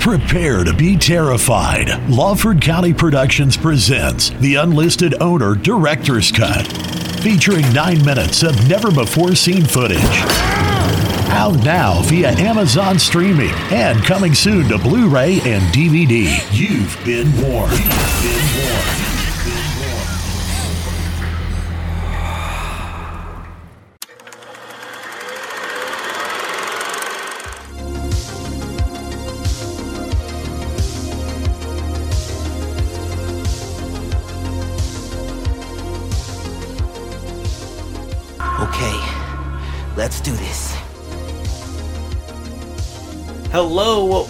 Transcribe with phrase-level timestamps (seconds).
[0.00, 1.90] Prepare to be terrified.
[2.08, 6.66] Lawford County Productions presents the Unlisted Owner Director's Cut,
[7.22, 10.00] featuring nine minutes of never before seen footage.
[11.32, 16.40] Out now via Amazon streaming and coming soon to Blu ray and DVD.
[16.50, 17.72] You've been warned.
[17.72, 18.99] You've been warned.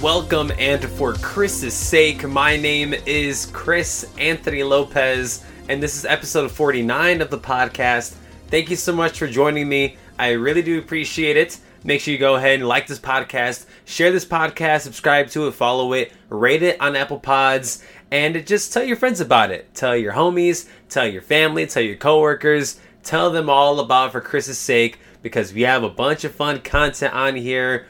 [0.01, 6.51] Welcome, and for Chris's sake, my name is Chris Anthony Lopez, and this is episode
[6.51, 8.15] 49 of the podcast.
[8.47, 9.99] Thank you so much for joining me.
[10.19, 11.59] I really do appreciate it.
[11.85, 15.53] Make sure you go ahead and like this podcast, share this podcast, subscribe to it,
[15.53, 19.75] follow it, rate it on Apple Pods, and just tell your friends about it.
[19.75, 24.57] Tell your homies, tell your family, tell your coworkers, tell them all about For Chris's
[24.57, 27.87] sake because we have a bunch of fun content on here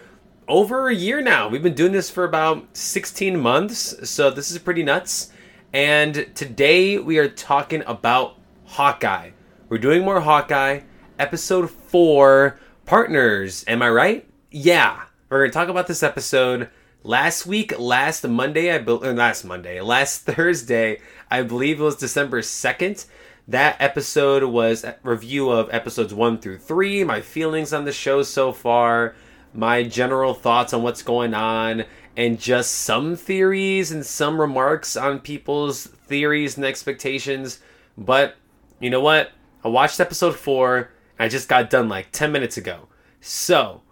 [0.50, 1.48] over a year now.
[1.48, 5.30] We've been doing this for about 16 months, so this is pretty nuts.
[5.72, 9.30] And today we are talking about Hawkeye.
[9.68, 10.80] We're doing more Hawkeye,
[11.20, 13.64] episode 4, Partners.
[13.68, 14.28] Am I right?
[14.50, 15.04] Yeah.
[15.28, 16.68] We're going to talk about this episode.
[17.04, 21.94] Last week, last Monday, I be- uh, last Monday, last Thursday, I believe it was
[21.94, 23.06] December 2nd.
[23.46, 28.24] That episode was a review of episodes 1 through 3, my feelings on the show
[28.24, 29.14] so far
[29.52, 31.84] my general thoughts on what's going on,
[32.16, 37.60] and just some theories and some remarks on people's theories and expectations.
[37.96, 38.36] But
[38.78, 39.32] you know what?
[39.64, 42.88] I watched episode four, I just got done like 10 minutes ago.
[43.20, 43.82] So,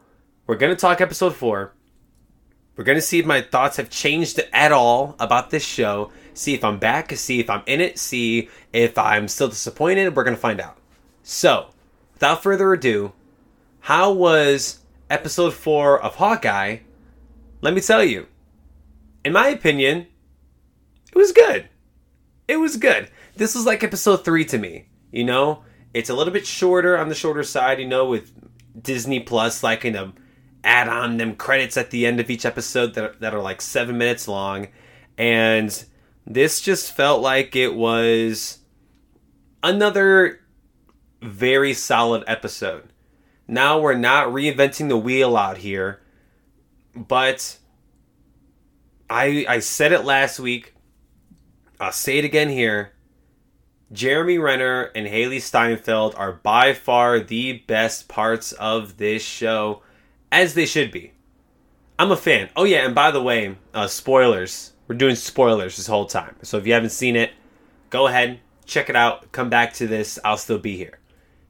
[0.46, 1.74] we're going to talk episode four.
[2.74, 6.10] We're going to see if my thoughts have changed at all about this show.
[6.32, 10.16] See if I'm back, see if I'm in it, see if I'm still disappointed.
[10.16, 10.78] We're going to find out.
[11.22, 11.70] So,
[12.14, 13.12] without further ado,
[13.80, 14.78] how was
[15.10, 16.78] episode 4 of Hawkeye,
[17.60, 18.26] let me tell you,
[19.24, 20.06] in my opinion,
[21.12, 21.68] it was good.
[22.46, 23.10] It was good.
[23.36, 25.64] This was like episode 3 to me, you know?
[25.94, 28.32] It's a little bit shorter on the shorter side, you know, with
[28.80, 30.12] Disney Plus liking to
[30.64, 33.96] add on them credits at the end of each episode that, that are like seven
[33.98, 34.68] minutes long.
[35.16, 35.84] And
[36.26, 38.58] this just felt like it was
[39.62, 40.40] another
[41.22, 42.92] very solid episode.
[43.48, 46.00] Now we're not reinventing the wheel out here,
[46.94, 47.58] but
[49.08, 50.74] I I said it last week.
[51.80, 52.92] I'll say it again here.
[53.90, 59.82] Jeremy Renner and Hailee Steinfeld are by far the best parts of this show,
[60.30, 61.12] as they should be.
[61.98, 62.50] I'm a fan.
[62.54, 64.74] Oh yeah, and by the way, uh, spoilers.
[64.86, 66.36] We're doing spoilers this whole time.
[66.42, 67.32] So if you haven't seen it,
[67.88, 70.18] go ahead, check it out, come back to this.
[70.22, 70.98] I'll still be here.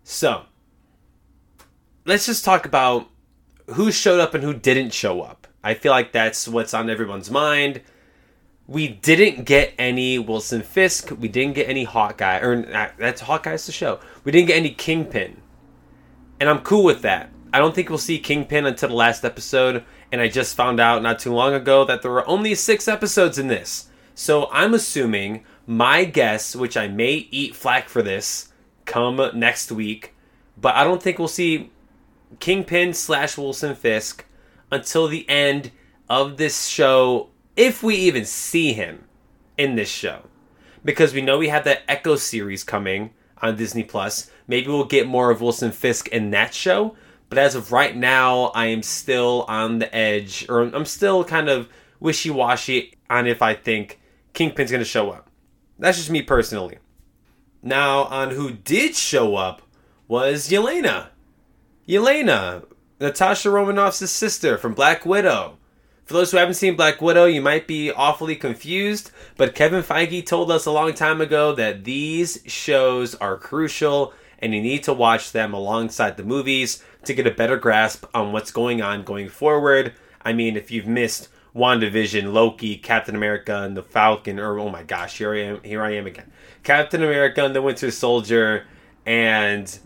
[0.05, 0.45] So,
[2.09, 3.07] let's just talk about
[3.75, 5.47] who showed up and who didn't show up.
[5.63, 7.83] I feel like that's what's on everyone's mind.
[8.67, 11.11] We didn't get any Wilson Fisk.
[11.11, 12.39] We didn't get any Hawkeye.
[12.39, 14.01] Or uh, that's Hawkeye's the show.
[14.25, 15.43] We didn't get any Kingpin.
[16.41, 17.31] And I'm cool with that.
[17.53, 19.85] I don't think we'll see Kingpin until the last episode.
[20.11, 23.39] And I just found out not too long ago that there were only six episodes
[23.39, 23.89] in this.
[24.15, 28.51] So I'm assuming my guess, which I may eat flack for this
[28.87, 30.15] come next week,
[30.57, 31.71] but I don't think we'll see
[32.41, 34.25] Kingpin slash Wilson Fisk
[34.71, 35.71] until the end
[36.09, 39.05] of this show, if we even see him
[39.57, 40.23] in this show.
[40.85, 43.11] Because we know we have that Echo series coming
[43.43, 44.31] on Disney Plus.
[44.47, 46.97] Maybe we'll get more of Wilson Fisk in that show.
[47.29, 51.49] But as of right now, I am still on the edge, or I'm still kind
[51.49, 51.69] of
[52.01, 54.01] wishy washy on if I think
[54.33, 55.29] Kingpin's going to show up.
[55.79, 56.79] That's just me personally.
[57.63, 59.63] Now, on who did show up
[60.07, 61.09] was Yelena.
[61.89, 62.67] Yelena,
[63.01, 65.57] Natasha Romanoff's sister from Black Widow.
[66.05, 70.27] For those who haven't seen Black Widow, you might be awfully confused, but Kevin Feige
[70.27, 74.93] told us a long time ago that these shows are crucial and you need to
[74.93, 79.31] watch them alongside the movies to get a better grasp on what's going on going
[79.31, 79.95] forward.
[80.21, 84.83] I mean, if you've missed WandaVision, Loki, Captain America, and the Falcon, or oh my
[84.83, 86.31] gosh, here I am, here I am again.
[86.65, 88.67] Captain America and the Winter Soldier,
[89.07, 89.79] and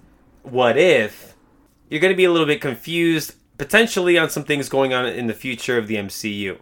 [0.42, 1.31] What If,
[1.92, 5.26] you're going to be a little bit confused, potentially on some things going on in
[5.26, 6.58] the future of the MCU.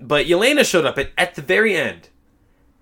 [0.00, 2.08] But Yelena showed up at, at the very end.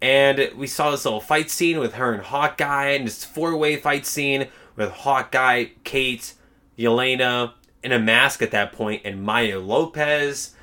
[0.01, 3.77] And we saw this little fight scene with her and Hawkeye, and this four way
[3.77, 6.33] fight scene with Hawkeye, Kate,
[6.79, 7.53] Yelena,
[7.83, 10.55] in a mask at that point, and Maya Lopez.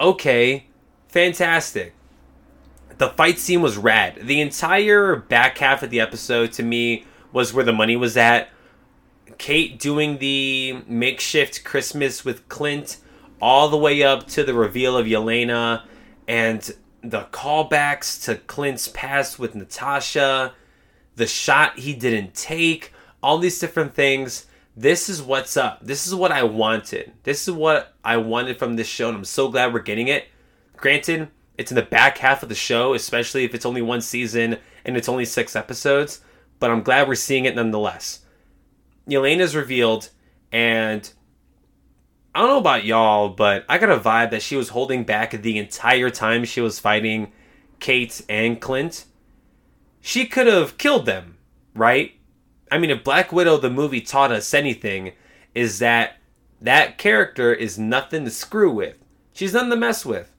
[0.00, 0.68] Okay,
[1.08, 1.92] fantastic.
[2.96, 4.20] The fight scene was rad.
[4.22, 8.48] The entire back half of the episode to me was where the money was at.
[9.38, 12.98] Kate doing the makeshift Christmas with Clint,
[13.40, 15.84] all the way up to the reveal of Yelena
[16.28, 20.54] and the callbacks to Clint's past with Natasha,
[21.16, 22.92] the shot he didn't take,
[23.22, 24.46] all these different things.
[24.76, 25.80] This is what's up.
[25.82, 27.12] This is what I wanted.
[27.24, 30.28] This is what I wanted from this show, and I'm so glad we're getting it.
[30.76, 31.28] Granted,
[31.58, 34.96] it's in the back half of the show, especially if it's only one season and
[34.96, 36.22] it's only six episodes,
[36.58, 38.20] but I'm glad we're seeing it nonetheless.
[39.10, 40.10] Yelena's revealed,
[40.52, 41.12] and
[42.34, 45.32] I don't know about y'all, but I got a vibe that she was holding back
[45.32, 47.32] the entire time she was fighting
[47.80, 49.06] Kate and Clint.
[50.00, 51.38] She could have killed them,
[51.74, 52.12] right?
[52.70, 55.12] I mean, if Black Widow, the movie, taught us anything,
[55.54, 56.18] is that
[56.60, 58.96] that character is nothing to screw with.
[59.32, 60.30] She's nothing to mess with.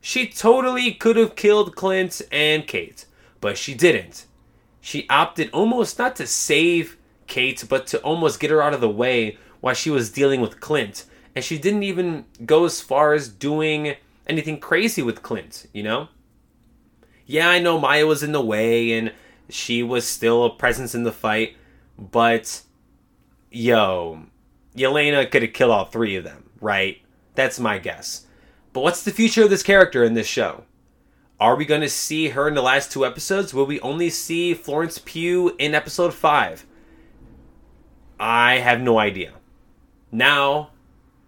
[0.00, 3.06] She totally could have killed Clint and Kate,
[3.40, 4.26] but she didn't.
[4.80, 6.95] She opted almost not to save
[7.26, 10.60] Kate, but to almost get her out of the way while she was dealing with
[10.60, 13.94] Clint and she didn't even go as far as doing
[14.26, 16.08] anything crazy with Clint, you know?
[17.26, 19.12] Yeah, I know Maya was in the way and
[19.48, 21.56] she was still a presence in the fight,
[21.98, 22.62] but
[23.50, 24.22] yo,
[24.74, 27.02] Yelena could have killed all three of them, right?
[27.34, 28.26] That's my guess.
[28.72, 30.64] But what's the future of this character in this show?
[31.38, 33.52] Are we going to see her in the last two episodes?
[33.52, 36.64] Will we only see Florence Pugh in episode 5?
[38.18, 39.32] I have no idea.
[40.10, 40.70] Now,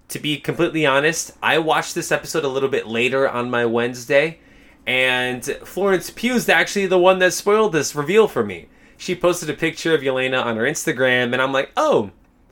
[0.08, 4.40] to be completely honest, I watched this episode a little bit later on my Wednesday,
[4.86, 8.68] and Florence Pugh's actually the one that spoiled this reveal for me.
[8.96, 12.10] She posted a picture of Yelena on her Instagram, and I'm like, oh,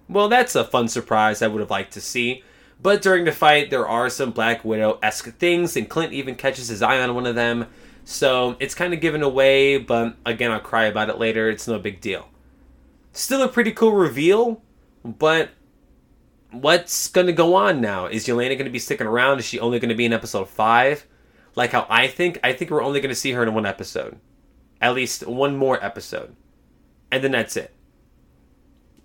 [0.09, 2.45] well, that's a fun surprise I would have liked to see.
[2.81, 6.69] But during the fight, there are some Black Widow esque things, and Clint even catches
[6.69, 7.67] his eye on one of them.
[8.05, 11.49] So it's kind of given away, but again, I'll cry about it later.
[11.49, 12.29] It's no big deal.
[13.17, 14.61] Still a pretty cool reveal,
[15.03, 15.49] but
[16.51, 18.05] what's going to go on now?
[18.05, 19.39] Is Yelena going to be sticking around?
[19.39, 21.07] Is she only going to be in episode five?
[21.55, 24.19] Like how I think, I think we're only going to see her in one episode,
[24.83, 26.37] at least one more episode,
[27.11, 27.75] and then that's it.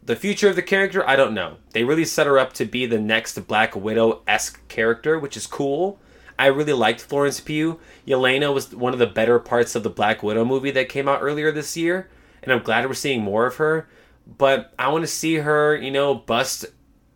[0.04, 1.60] The future of the character, I don't know.
[1.72, 5.48] They really set her up to be the next Black Widow esque character, which is
[5.48, 6.02] cool.
[6.38, 7.80] I really liked Florence Pugh.
[8.06, 11.22] Yelena was one of the better parts of the Black Widow movie that came out
[11.22, 12.10] earlier this year,
[12.44, 13.88] and I'm glad we're seeing more of her.
[14.26, 16.66] But I want to see her, you know, bust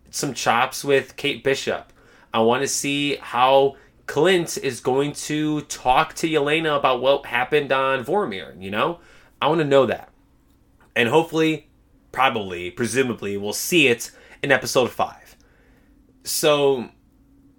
[0.09, 1.91] some chops with Kate Bishop.
[2.33, 3.75] I want to see how
[4.07, 8.99] Clint is going to talk to Yelena about what happened on Vormir, you know?
[9.41, 10.09] I want to know that.
[10.95, 11.69] And hopefully,
[12.11, 14.11] probably, presumably, we'll see it
[14.41, 15.35] in episode 5.
[16.23, 16.89] So,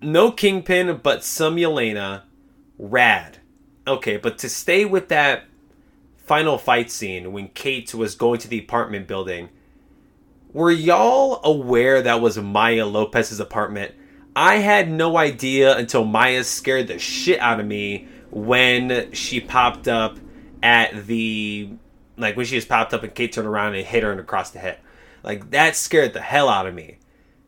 [0.01, 2.23] no Kingpin, but some Yelena.
[2.79, 3.39] Rad.
[3.87, 5.45] Okay, but to stay with that
[6.27, 9.49] final fight scene when Kate was going to the apartment building
[10.57, 13.95] were y'all aware that was Maya Lopez's apartment?
[14.35, 19.87] I had no idea until Maya scared the shit out of me when she popped
[19.87, 20.19] up
[20.63, 21.71] at the
[22.17, 24.59] like when she just popped up and Kate turned around and hit her across the
[24.59, 24.79] head.
[25.23, 27.01] Like that scared the hell out of me.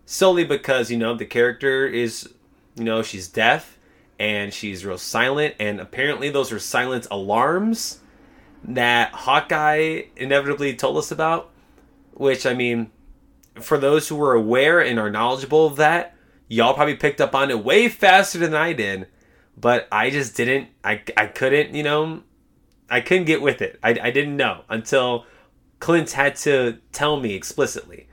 [0.05, 2.29] Solely because, you know, the character is
[2.77, 3.79] you know, she's deaf
[4.19, 8.01] and she's real silent and apparently those are silent alarms
[8.65, 11.51] that Hawkeye inevitably told us about.
[12.13, 12.91] Which I mean,
[13.61, 16.17] for those who are aware and are knowledgeable of that,
[16.49, 19.07] y'all probably picked up on it way faster than I did.
[19.57, 20.69] But I just didn't.
[20.85, 21.75] I I couldn't.
[21.75, 22.23] You know,
[22.91, 23.79] I couldn't get with it.
[23.83, 25.27] I I didn't know until
[25.81, 28.09] Clint had to tell me explicitly.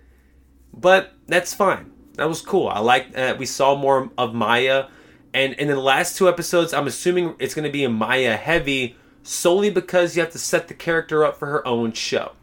[0.73, 1.91] But that's fine.
[2.15, 2.67] That was cool.
[2.67, 4.85] I like that we saw more of Maya.
[5.33, 8.95] And in the last two episodes, I'm assuming it's going to be a Maya heavy
[9.27, 12.33] solely because you have to set the character up for her own show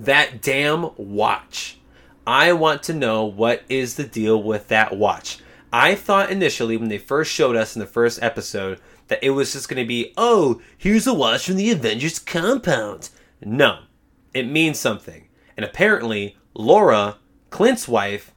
[0.00, 1.78] that damn watch.
[2.26, 5.38] I want to know what is the deal with that watch.
[5.72, 9.52] I thought initially when they first showed us in the first episode that it was
[9.52, 13.10] just going to be, oh, here's a watch from the Avengers compound.
[13.42, 13.80] No,
[14.32, 15.28] it means something.
[15.56, 17.18] And apparently, Laura,
[17.50, 18.32] Clint's wife,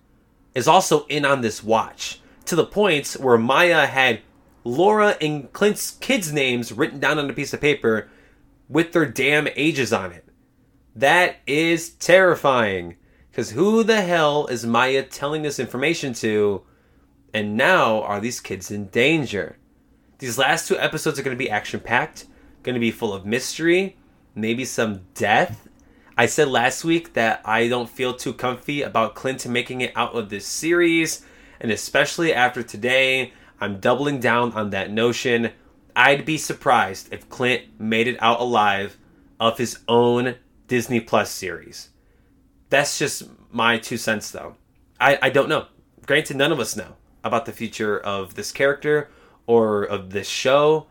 [0.53, 4.21] is also in on this watch to the point where Maya had
[4.63, 8.09] Laura and Clint's kids' names written down on a piece of paper
[8.69, 10.25] with their damn ages on it.
[10.95, 12.95] That is terrifying.
[13.31, 16.63] Because who the hell is Maya telling this information to?
[17.33, 19.57] And now are these kids in danger?
[20.19, 22.27] These last two episodes are going to be action packed,
[22.61, 23.97] going to be full of mystery,
[24.35, 25.67] maybe some death.
[26.15, 30.13] I said last week that I don't feel too comfy about Clinton making it out
[30.13, 31.25] of this series,
[31.59, 35.51] and especially after today, I'm doubling down on that notion.
[35.95, 38.97] I'd be surprised if Clint made it out alive
[39.39, 40.35] of his own
[40.67, 41.89] Disney Plus series.
[42.69, 44.55] That's just my two cents, though.
[44.99, 45.67] I, I don't know.
[46.05, 49.09] Granted, none of us know about the future of this character
[49.45, 50.87] or of this show.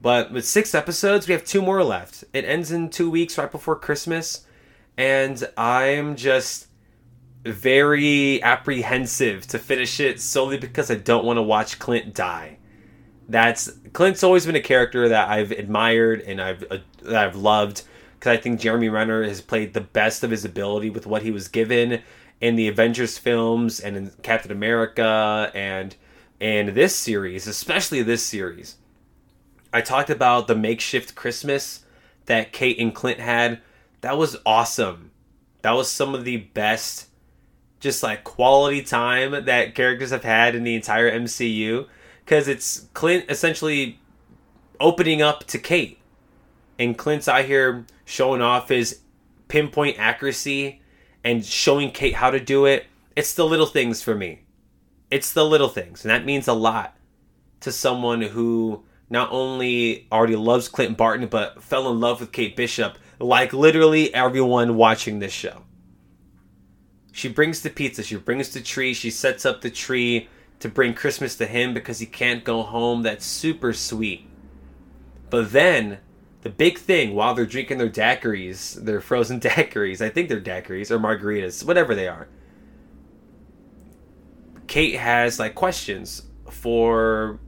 [0.00, 2.24] But with six episodes, we have two more left.
[2.32, 4.46] It ends in two weeks, right before Christmas.
[4.96, 6.66] And I'm just
[7.44, 12.58] very apprehensive to finish it solely because I don't want to watch Clint die.
[13.28, 17.82] That's Clint's always been a character that I've admired and I've uh, that I've loved
[18.14, 21.30] because I think Jeremy Renner has played the best of his ability with what he
[21.30, 22.02] was given
[22.40, 25.96] in the Avengers films and in Captain America and
[26.40, 28.76] in this series, especially this series.
[29.72, 31.84] I talked about the makeshift Christmas
[32.26, 33.60] that Kate and Clint had.
[34.02, 35.12] That was awesome.
[35.62, 37.08] That was some of the best
[37.82, 41.86] just like quality time that characters have had in the entire MCU
[42.24, 43.98] because it's Clint essentially
[44.78, 45.98] opening up to Kate.
[46.78, 49.00] And Clint's out here showing off his
[49.48, 50.80] pinpoint accuracy
[51.24, 52.86] and showing Kate how to do it.
[53.16, 54.42] It's the little things for me.
[55.10, 56.04] It's the little things.
[56.04, 56.96] And that means a lot
[57.60, 62.54] to someone who not only already loves Clint Barton, but fell in love with Kate
[62.54, 65.62] Bishop, like literally everyone watching this show.
[67.12, 70.28] She brings the pizza, she brings the tree, she sets up the tree
[70.60, 73.02] to bring Christmas to him because he can't go home.
[73.02, 74.26] That's super sweet.
[75.28, 75.98] But then,
[76.42, 80.90] the big thing while they're drinking their daiquiris, their frozen daiquiris, I think they're daiquiris
[80.90, 82.28] or margaritas, whatever they are.
[84.66, 87.40] Kate has like questions for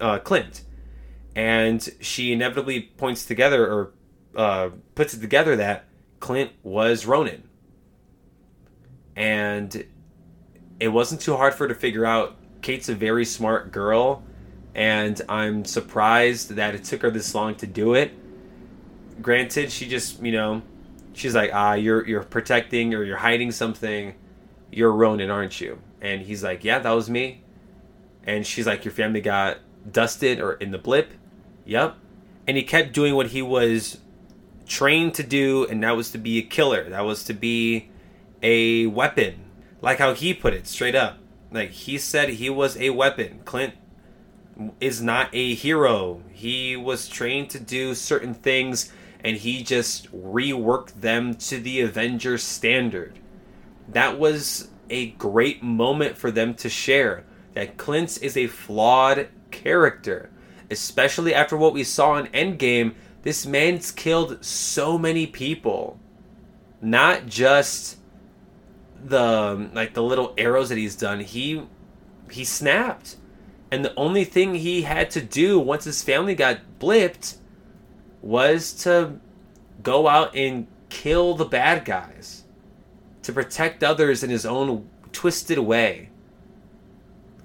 [0.00, 0.62] uh, Clint,
[1.34, 3.92] and she inevitably points together or
[4.36, 5.86] uh, puts it together that
[6.20, 7.48] Clint was Ronin,
[9.20, 9.84] and
[10.80, 14.22] it wasn't too hard for her to figure out Kate's a very smart girl,
[14.74, 18.12] and I'm surprised that it took her this long to do it.
[19.20, 20.62] Granted, she just, you know,
[21.12, 24.14] she's like, ah, you're you're protecting or you're hiding something.
[24.72, 25.78] You're Ronin, aren't you?
[26.00, 27.42] And he's like, yeah, that was me.
[28.24, 29.58] And she's like, your family got
[29.90, 31.12] dusted or in the blip.
[31.66, 31.94] Yep.
[32.46, 33.98] And he kept doing what he was
[34.66, 36.88] trained to do, and that was to be a killer.
[36.88, 37.90] That was to be
[38.42, 39.44] a weapon.
[39.80, 41.18] Like how he put it, straight up.
[41.50, 43.40] Like he said he was a weapon.
[43.44, 43.74] Clint
[44.80, 46.22] is not a hero.
[46.32, 48.92] He was trained to do certain things
[49.22, 53.18] and he just reworked them to the Avengers standard.
[53.88, 60.30] That was a great moment for them to share that Clint is a flawed character,
[60.70, 62.94] especially after what we saw in Endgame.
[63.22, 65.98] This man's killed so many people.
[66.80, 67.98] Not just
[69.04, 71.62] the like the little arrows that he's done, he
[72.30, 73.16] he snapped.
[73.72, 77.36] And the only thing he had to do once his family got blipped
[78.20, 79.20] was to
[79.82, 82.44] go out and kill the bad guys
[83.22, 86.10] to protect others in his own twisted way.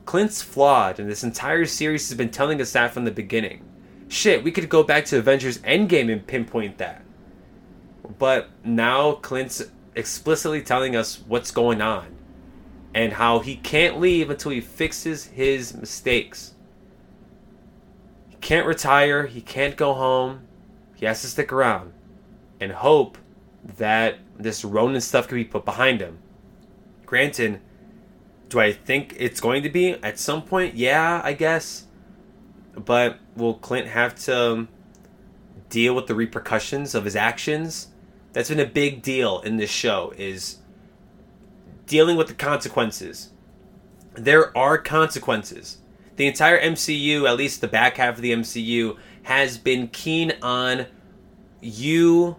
[0.05, 3.63] Clint's flawed, and this entire series has been telling us that from the beginning.
[4.07, 7.03] Shit, we could go back to Avengers Endgame and pinpoint that.
[8.17, 9.63] But now Clint's
[9.95, 12.15] explicitly telling us what's going on
[12.93, 16.53] and how he can't leave until he fixes his mistakes.
[18.29, 20.47] He can't retire, he can't go home,
[20.95, 21.93] he has to stick around
[22.59, 23.17] and hope
[23.77, 26.19] that this Ronin stuff can be put behind him.
[27.05, 27.61] Granted,
[28.49, 30.75] do I think it's going to be at some point?
[30.75, 31.87] Yeah, I guess.
[32.73, 34.69] But will Clint have to um,
[35.69, 37.87] deal with the repercussions of his actions?
[38.35, 40.57] That's been a big deal in this show is
[41.87, 43.29] dealing with the consequences.
[44.13, 45.77] There are consequences.
[46.17, 50.87] The entire MCU, at least the back half of the MCU, has been keen on
[51.61, 52.35] you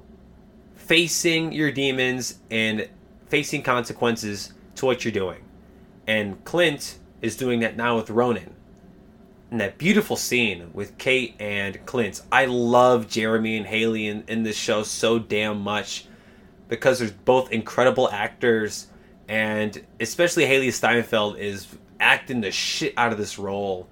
[0.75, 2.91] facing your demons and
[3.31, 5.45] facing consequences to what you're doing.
[6.07, 8.55] And Clint is doing that now with Ronin
[9.51, 12.23] and that beautiful scene with Kate and Clint.
[12.33, 16.07] I love Jeremy and Hailee in, in this show so damn much
[16.69, 18.89] because they're both incredible actors,
[19.29, 21.69] and especially Hailee Steinfeld is
[22.01, 23.89] acting the shit out of this role.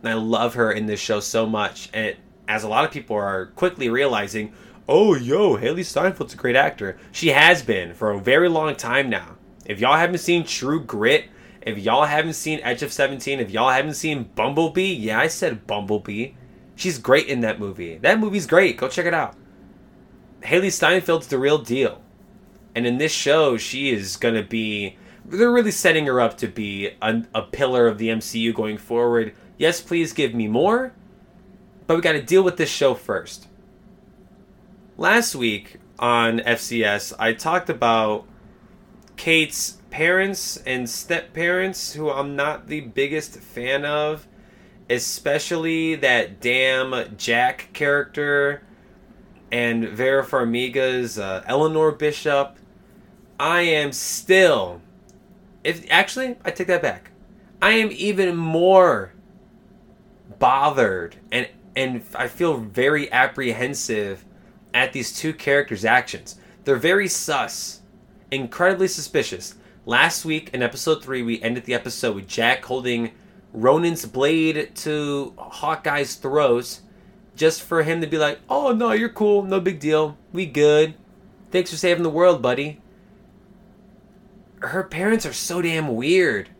[0.00, 1.88] And I love her in this show so much.
[1.92, 4.52] And it, as a lot of people are quickly realizing,
[4.88, 6.98] oh, yo, Hailee Steinfeld's a great actor.
[7.12, 9.36] She has been for a very long time now.
[9.66, 11.26] If y'all haven't seen True Grit,
[11.62, 15.66] if y'all haven't seen Edge of 17, if y'all haven't seen Bumblebee, yeah, I said
[15.66, 16.32] Bumblebee.
[16.76, 17.98] She's great in that movie.
[17.98, 18.76] That movie's great.
[18.76, 19.34] Go check it out.
[20.42, 22.00] Hailee Steinfeld's the real deal.
[22.74, 24.96] And in this show, she is going to be.
[25.24, 29.34] They're really setting her up to be a, a pillar of the MCU going forward.
[29.58, 30.92] Yes, please give me more,
[31.86, 33.48] but we got to deal with this show first.
[34.96, 38.24] Last week on FCS, I talked about
[39.16, 44.26] Kate's parents and step parents, who I'm not the biggest fan of,
[44.90, 48.62] especially that damn Jack character
[49.50, 52.56] and Vera Farmiga's uh, Eleanor Bishop.
[53.40, 54.80] I am still,
[55.64, 57.12] if actually, I take that back.
[57.60, 59.12] I am even more
[60.38, 64.24] bothered and and I feel very apprehensive
[64.74, 66.36] at these two characters' actions.
[66.64, 67.82] They're very sus,
[68.32, 69.54] incredibly suspicious.
[69.88, 73.12] Last week in episode 3, we ended the episode with Jack holding
[73.54, 76.80] Ronin's blade to Hawkeye's throat
[77.34, 80.92] just for him to be like, oh no, you're cool, no big deal, we good.
[81.50, 82.82] Thanks for saving the world, buddy.
[84.60, 86.50] Her parents are so damn weird.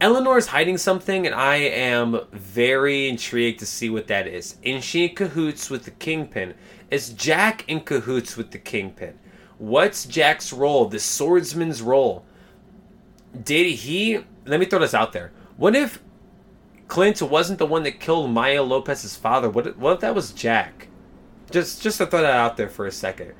[0.00, 4.56] Eleanor's hiding something, and I am very intrigued to see what that is.
[4.62, 6.54] Is she in cahoots with the Kingpin?
[6.90, 9.18] Is Jack in cahoots with the Kingpin?
[9.62, 12.24] What's Jack's role, the swordsman's role?
[13.44, 14.24] Did he.
[14.44, 15.30] Let me throw this out there.
[15.56, 16.02] What if
[16.88, 19.48] Clint wasn't the one that killed Maya Lopez's father?
[19.48, 20.88] What if, what if that was Jack?
[21.52, 23.34] Just, just to throw that out there for a second.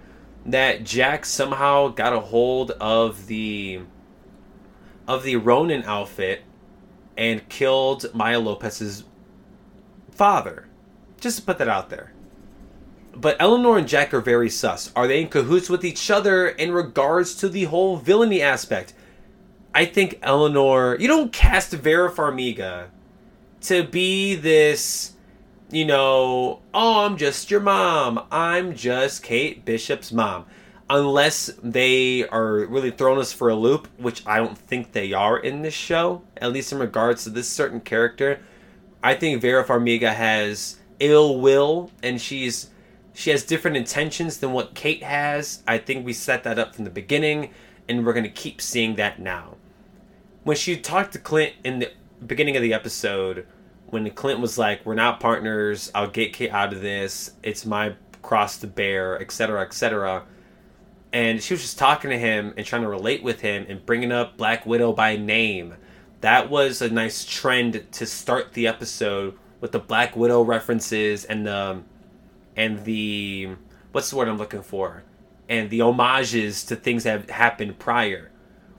[0.47, 3.81] That Jack somehow got a hold of the
[5.09, 6.43] of the Ronin outfit
[7.19, 9.03] and killed Maya Lopez's
[10.13, 10.69] father.
[11.19, 12.13] Just to put that out there.
[13.15, 14.91] But Eleanor and Jack are very sus.
[14.97, 18.95] Are they in cahoots with each other in regards to the whole villainy aspect?
[19.75, 22.89] I think Eleanor, you don't cast Vera Farmiga
[23.63, 25.13] to be this,
[25.71, 28.27] you know, oh, I'm just your mom.
[28.31, 30.47] I'm just Kate Bishop's mom.
[30.91, 35.39] Unless they are really throwing us for a loop, which I don't think they are
[35.39, 38.41] in this show, at least in regards to this certain character.
[39.03, 42.69] I think Vera Farmiga has ill will and she's
[43.15, 45.63] she has different intentions than what Kate has.
[45.67, 47.51] I think we set that up from the beginning,
[47.89, 49.57] and we're going to keep seeing that now.
[50.45, 51.93] When she talked to Clint in the
[52.27, 53.47] beginning of the episode,
[53.87, 57.95] when Clint was like, We're not partners, I'll get Kate out of this, it's my
[58.23, 60.25] cross to bear, etc., etc.
[61.13, 64.11] And she was just talking to him and trying to relate with him and bringing
[64.11, 65.75] up Black Widow by name.
[66.23, 71.47] That was a nice trend to start the episode with the Black Widow references and
[71.47, 71.83] the
[72.57, 73.51] and the
[73.93, 75.03] what's the word I'm looking for?
[75.49, 78.31] And the homages to things that have happened prior.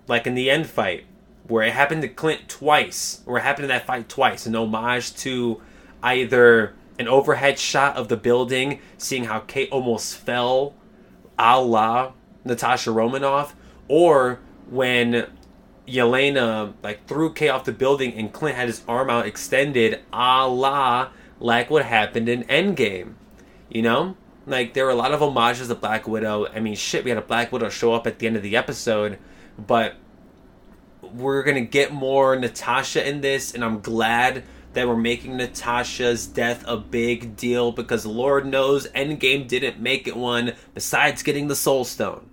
[0.08, 1.06] Like in the end fight,
[1.48, 5.14] where it happened to Clint twice, or it happened in that fight twice, an homage
[5.18, 5.62] to
[6.02, 10.74] either an overhead shot of the building, seeing how Kate almost fell,
[11.38, 12.14] a la
[12.46, 13.56] Natasha Romanoff,
[13.88, 15.28] or when
[15.88, 20.48] Yelena like threw Kate off the building and Clint had his arm out extended, a
[20.48, 21.10] la
[21.40, 23.14] like what happened in Endgame.
[23.74, 24.16] You know?
[24.46, 26.48] Like, there were a lot of homages to Black Widow.
[26.48, 28.56] I mean, shit, we had a Black Widow show up at the end of the
[28.56, 29.18] episode,
[29.58, 29.96] but
[31.02, 36.64] we're gonna get more Natasha in this, and I'm glad that we're making Natasha's death
[36.68, 41.86] a big deal because Lord knows Endgame didn't make it one besides getting the Soul
[41.86, 42.30] Stone.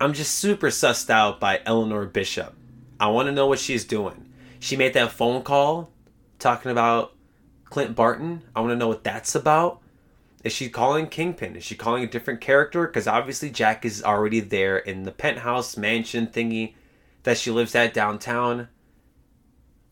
[0.00, 2.54] I'm just super sussed out by Eleanor Bishop.
[2.98, 4.28] I want to know what she's doing.
[4.60, 5.90] She made that phone call
[6.38, 7.12] talking about
[7.72, 8.42] Clint Barton.
[8.54, 9.80] I want to know what that's about.
[10.44, 11.56] Is she calling Kingpin?
[11.56, 12.86] Is she calling a different character?
[12.86, 16.74] Because obviously Jack is already there in the penthouse mansion thingy
[17.22, 18.68] that she lives at downtown.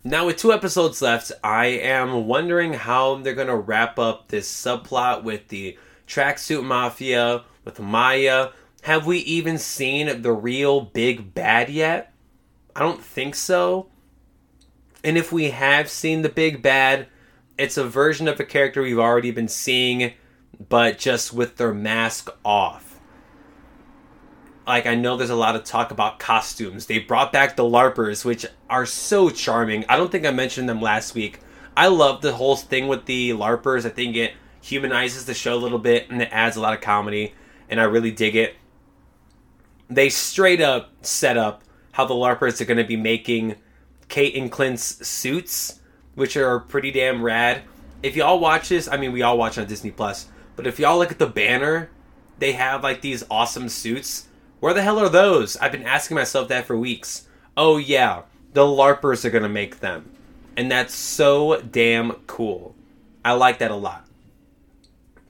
[0.04, 4.52] Now, with two episodes left, I am wondering how they're going to wrap up this
[4.52, 8.50] subplot with the tracksuit mafia, with Maya.
[8.82, 12.12] Have we even seen the real big bad yet?
[12.76, 13.88] I don't think so.
[15.02, 17.06] And if we have seen the big bad,
[17.60, 20.14] it's a version of a character we've already been seeing,
[20.70, 22.98] but just with their mask off.
[24.66, 26.86] Like, I know there's a lot of talk about costumes.
[26.86, 29.84] They brought back the LARPers, which are so charming.
[29.90, 31.40] I don't think I mentioned them last week.
[31.76, 33.84] I love the whole thing with the LARPers.
[33.84, 36.80] I think it humanizes the show a little bit and it adds a lot of
[36.80, 37.34] comedy,
[37.68, 38.56] and I really dig it.
[39.90, 43.56] They straight up set up how the LARPers are going to be making
[44.08, 45.79] Kate and Clint's suits
[46.14, 47.62] which are pretty damn rad.
[48.02, 50.98] If y'all watch this, I mean, we all watch on Disney Plus, but if y'all
[50.98, 51.90] look at the banner,
[52.38, 54.28] they have like these awesome suits.
[54.60, 55.56] Where the hell are those?
[55.56, 57.26] I've been asking myself that for weeks.
[57.56, 60.10] Oh, yeah, the LARPers are gonna make them.
[60.56, 62.74] And that's so damn cool.
[63.24, 64.06] I like that a lot.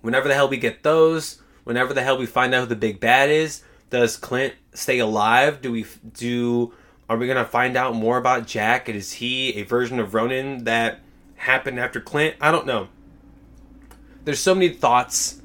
[0.00, 3.00] Whenever the hell we get those, whenever the hell we find out who the big
[3.00, 5.60] bad is, does Clint stay alive?
[5.60, 6.72] Do we do
[7.10, 8.88] Are we gonna find out more about Jack?
[8.88, 11.00] Is he a version of Ronin that
[11.34, 12.36] happened after Clint?
[12.40, 12.86] I don't know.
[14.24, 15.42] There's so many thoughts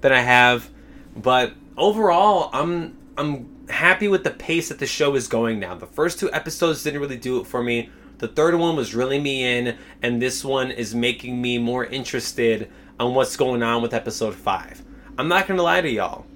[0.00, 0.70] that I have,
[1.16, 5.74] but overall, I'm I'm happy with the pace that the show is going now.
[5.74, 7.90] The first two episodes didn't really do it for me.
[8.18, 12.70] The third one was reeling me in, and this one is making me more interested
[13.00, 14.84] on what's going on with episode five.
[15.18, 16.26] I'm not gonna lie to y'all.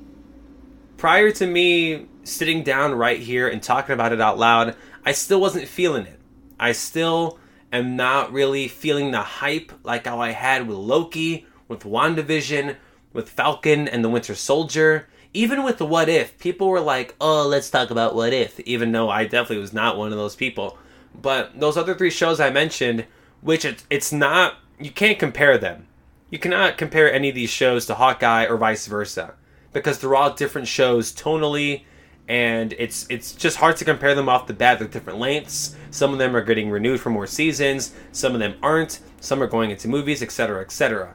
[1.03, 5.41] Prior to me sitting down right here and talking about it out loud, I still
[5.41, 6.21] wasn't feeling it.
[6.61, 7.41] I still
[7.73, 12.77] am not really feeling the hype like how I had with Loki, with WandaVision,
[13.13, 15.09] with Falcon and the Winter Soldier.
[15.35, 18.93] Even with the What If, people were like, oh, let's talk about What If, even
[18.93, 20.79] though I definitely was not one of those people.
[21.21, 23.07] But those other three shows I mentioned,
[23.41, 25.89] which it's, it's not, you can't compare them.
[26.31, 29.35] You cannot compare any of these shows to Hawkeye or vice versa
[29.73, 31.85] because they're all different shows tonally
[32.29, 34.79] and it's it's just hard to compare them off the bat.
[34.79, 35.77] They're different lengths.
[35.91, 37.95] Some of them are getting renewed for more seasons.
[38.13, 39.01] Some of them aren't.
[39.21, 41.15] Some are going into movies, etc., etc.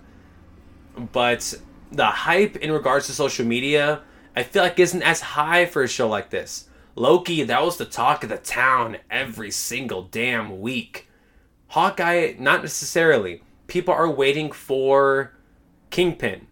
[1.12, 1.56] But
[1.92, 4.02] the hype in regards to social media,
[4.36, 6.70] I feel like isn't as high for a show like this.
[6.96, 11.08] Loki, that was the talk of the town every single damn week.
[11.70, 13.44] Hawkeye, not necessarily.
[13.68, 15.34] People are waiting for
[15.90, 16.48] Kingpin.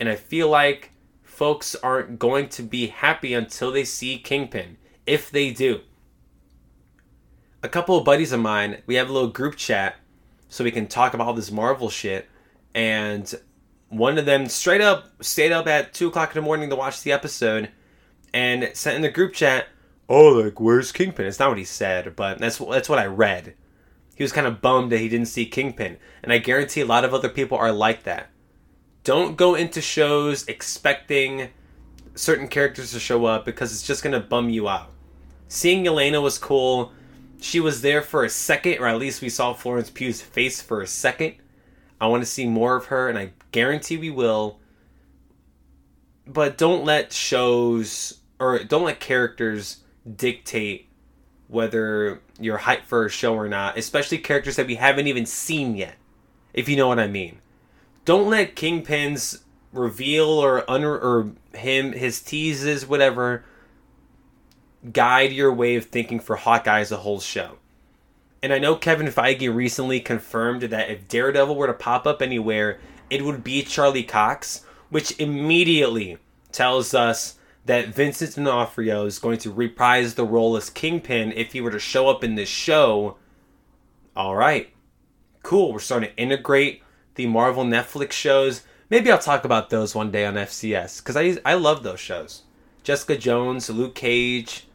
[0.00, 0.92] And I feel like
[1.36, 4.78] folks aren't going to be happy until they see Kingpin.
[5.06, 5.82] If they do.
[7.62, 9.96] A couple of buddies of mine, we have a little group chat
[10.48, 12.26] so we can talk about all this Marvel shit.
[12.74, 13.32] And
[13.88, 17.02] one of them straight up stayed up at 2 o'clock in the morning to watch
[17.02, 17.70] the episode
[18.32, 19.66] and sent in the group chat,
[20.08, 21.26] Oh, like, where's Kingpin?
[21.26, 23.54] It's not what he said, but that's, that's what I read.
[24.14, 25.98] He was kind of bummed that he didn't see Kingpin.
[26.22, 28.30] And I guarantee a lot of other people are like that.
[29.06, 31.50] Don't go into shows expecting
[32.16, 34.90] certain characters to show up because it's just going to bum you out.
[35.46, 36.90] Seeing Yelena was cool.
[37.40, 40.82] She was there for a second, or at least we saw Florence Pugh's face for
[40.82, 41.36] a second.
[42.00, 44.58] I want to see more of her, and I guarantee we will.
[46.26, 49.84] But don't let shows or don't let characters
[50.16, 50.88] dictate
[51.46, 55.76] whether you're hyped for a show or not, especially characters that we haven't even seen
[55.76, 55.94] yet,
[56.52, 57.38] if you know what I mean.
[58.06, 63.44] Don't let Kingpin's reveal or or him his teases whatever
[64.92, 67.58] guide your way of thinking for Hawkeye as a whole show.
[68.42, 72.78] And I know Kevin Feige recently confirmed that if Daredevil were to pop up anywhere,
[73.10, 76.18] it would be Charlie Cox, which immediately
[76.52, 81.60] tells us that Vincent D'Onofrio is going to reprise the role as Kingpin if he
[81.60, 83.16] were to show up in this show.
[84.14, 84.70] All right,
[85.42, 85.72] cool.
[85.72, 86.82] We're starting to integrate
[87.16, 88.62] the Marvel Netflix shows.
[88.88, 92.42] Maybe I'll talk about those one day on FCS because I I love those shows.
[92.84, 94.68] Jessica Jones, Luke Cage,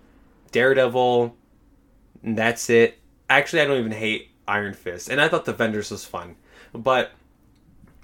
[0.51, 1.35] Daredevil,
[2.23, 2.99] that's it.
[3.29, 6.35] Actually, I don't even hate Iron Fist, and I thought The Defenders was fun,
[6.73, 7.11] but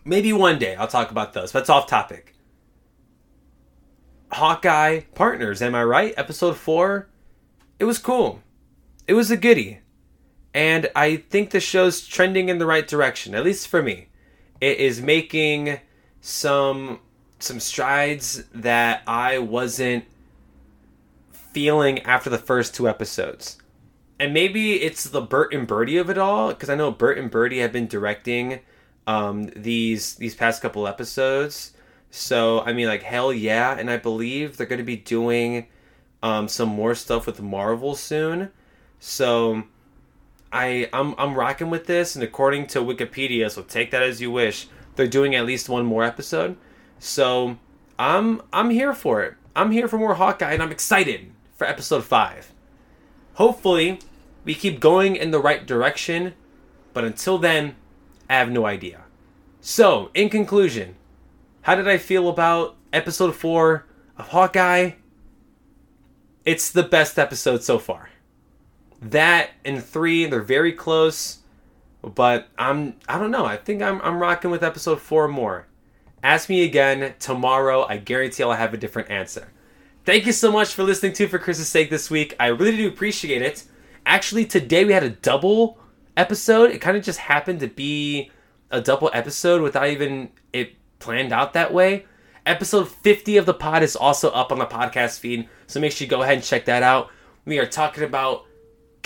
[0.05, 1.51] maybe one day I'll talk about those.
[1.51, 2.33] That's off topic.
[4.31, 6.13] Hawkeye Partners, am I right?
[6.17, 7.07] Episode 4.
[7.79, 8.41] It was cool.
[9.07, 9.79] It was a goodie.
[10.53, 14.09] And I think the show's trending in the right direction, at least for me.
[14.61, 15.79] It is making
[16.21, 16.99] some
[17.39, 20.05] some strides that I wasn't
[21.31, 23.57] feeling after the first two episodes.
[24.19, 27.29] And maybe it's the Bert and Bertie of it all, because I know Bert and
[27.29, 28.61] Bertie have been directing
[29.05, 31.73] um, these these past couple episodes
[32.11, 35.67] so I mean, like hell yeah, and I believe they're going to be doing
[36.23, 38.51] um, some more stuff with Marvel soon.
[38.99, 39.63] So
[40.51, 44.31] I I'm I'm rocking with this, and according to Wikipedia, so take that as you
[44.31, 44.67] wish.
[44.95, 46.57] They're doing at least one more episode.
[46.99, 47.57] So
[47.99, 49.35] I'm I'm here for it.
[49.55, 52.53] I'm here for more Hawkeye, and I'm excited for episode five.
[53.35, 53.99] Hopefully,
[54.43, 56.33] we keep going in the right direction.
[56.93, 57.75] But until then,
[58.27, 59.01] I have no idea.
[59.61, 60.95] So, in conclusion,
[61.61, 63.85] how did I feel about episode 4
[64.17, 64.91] of Hawkeye?
[66.45, 68.09] It's the best episode so far.
[69.01, 71.39] That and 3, they're very close,
[72.01, 73.45] but I'm I don't know.
[73.45, 75.67] I think I'm I'm rocking with episode 4 more.
[76.23, 77.85] Ask me again tomorrow.
[77.87, 79.51] I guarantee I'll have a different answer.
[80.03, 82.35] Thank you so much for listening to For Chris's Sake this week.
[82.39, 83.65] I really do appreciate it.
[84.05, 85.77] Actually, today we had a double
[86.15, 86.71] episode.
[86.71, 88.31] It kind of just happened to be
[88.71, 92.05] a double episode without even it planned out that way.
[92.45, 96.05] Episode 50 of the pod is also up on the podcast feed, so make sure
[96.05, 97.11] you go ahead and check that out.
[97.45, 98.45] We are talking about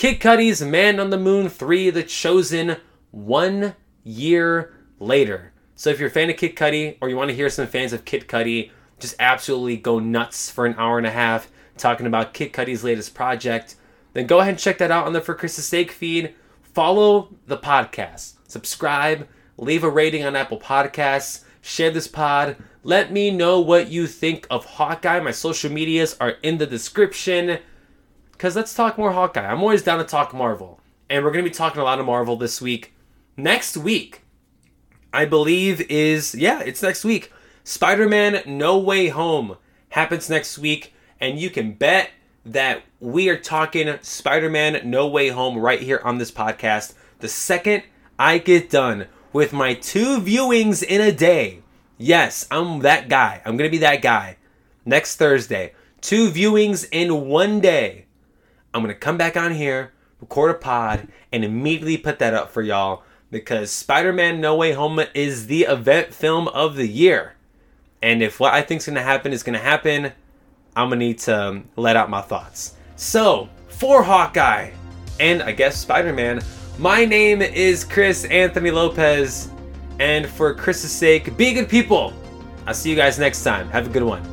[0.02, 2.78] Kid Cudi's Man on the Moon 3, The Chosen,
[3.12, 5.52] one year later.
[5.76, 7.92] So if you're a fan of Kid Cudi, or you want to hear some fans
[7.92, 12.34] of Kid Cudi just absolutely go nuts for an hour and a half talking about
[12.34, 13.76] Kid Cudi's latest project,
[14.12, 16.34] then go ahead and check that out on the For Chris's Sake feed.
[16.62, 22.56] Follow the podcast, subscribe, leave a rating on Apple Podcasts, share this pod.
[22.82, 25.20] Let me know what you think of Hawkeye.
[25.20, 27.60] My social medias are in the description.
[28.32, 29.46] Because let's talk more Hawkeye.
[29.46, 30.80] I'm always down to talk Marvel.
[31.08, 32.94] And we're going to be talking a lot of Marvel this week.
[33.36, 34.22] Next week,
[35.12, 37.32] I believe, is, yeah, it's next week.
[37.64, 39.56] Spider Man No Way Home
[39.90, 40.92] happens next week.
[41.20, 42.10] And you can bet
[42.44, 46.94] that we are talking Spider Man No Way Home right here on this podcast.
[47.20, 47.84] The second
[48.18, 51.60] I get done with my two viewings in a day.
[51.98, 53.40] Yes, I'm that guy.
[53.44, 54.36] I'm going to be that guy.
[54.84, 58.06] Next Thursday, two viewings in one day.
[58.74, 62.62] I'm to come back on here, record a pod, and immediately put that up for
[62.62, 67.34] y'all because Spider Man No Way Home is the event film of the year.
[68.02, 70.12] And if what I think is going to happen is to happen,
[70.74, 72.74] I'm to need to um, let out my thoughts.
[72.96, 74.70] So, for Hawkeye
[75.20, 76.40] and I guess Spider Man,
[76.78, 79.50] my name is Chris Anthony Lopez.
[79.98, 82.12] And for Chris's sake, be good people.
[82.66, 83.68] I'll see you guys next time.
[83.70, 84.31] Have a good one.